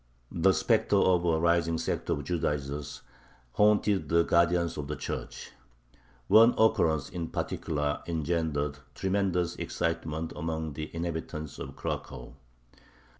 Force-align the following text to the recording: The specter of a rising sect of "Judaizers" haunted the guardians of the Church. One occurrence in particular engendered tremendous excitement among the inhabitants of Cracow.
The 0.31 0.51
specter 0.53 0.95
of 0.95 1.23
a 1.25 1.39
rising 1.39 1.77
sect 1.77 2.09
of 2.09 2.23
"Judaizers" 2.23 3.03
haunted 3.51 4.09
the 4.09 4.23
guardians 4.23 4.75
of 4.75 4.87
the 4.87 4.95
Church. 4.95 5.51
One 6.27 6.55
occurrence 6.57 7.07
in 7.09 7.27
particular 7.27 8.01
engendered 8.07 8.79
tremendous 8.95 9.55
excitement 9.57 10.33
among 10.35 10.73
the 10.73 10.89
inhabitants 10.95 11.59
of 11.59 11.75
Cracow. 11.75 12.33